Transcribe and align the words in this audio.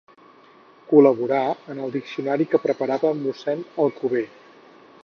Col·laborà 0.93 1.41
en 1.75 1.83
el 1.89 1.93
diccionari 1.97 2.49
que 2.55 2.61
preparava 2.65 3.13
Mossèn 3.21 3.63
Alcover. 3.87 4.27